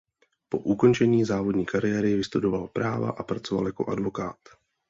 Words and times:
Po 0.49 0.57
ukončení 0.57 1.25
závodní 1.25 1.65
kariéry 1.65 2.15
vystudoval 2.15 2.67
práva 2.67 3.09
a 3.09 3.23
pracoval 3.23 3.65
jako 3.67 3.89
advokát. 3.89 4.35